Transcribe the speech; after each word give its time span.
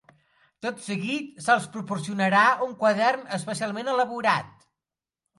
Tot 0.65 0.79
seguit 0.83 1.27
se'ls 1.47 1.67
proporcionarà 1.75 2.45
un 2.67 2.73
quadern 2.79 3.27
especialment 3.37 3.93
elaborat. 3.93 4.49